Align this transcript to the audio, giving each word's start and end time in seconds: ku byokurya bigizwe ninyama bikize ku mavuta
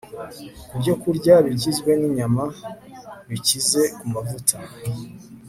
ku 0.69 0.73
byokurya 0.81 1.33
bigizwe 1.45 1.89
ninyama 1.99 2.45
bikize 3.29 3.81
ku 3.97 4.05
mavuta 4.13 4.57